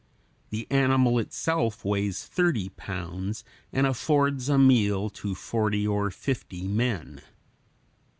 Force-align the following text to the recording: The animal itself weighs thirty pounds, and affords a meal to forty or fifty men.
The 0.49 0.65
animal 0.71 1.19
itself 1.19 1.85
weighs 1.85 2.25
thirty 2.25 2.69
pounds, 2.69 3.43
and 3.71 3.85
affords 3.85 4.49
a 4.49 4.57
meal 4.57 5.11
to 5.11 5.35
forty 5.35 5.85
or 5.85 6.09
fifty 6.09 6.67
men. 6.67 7.21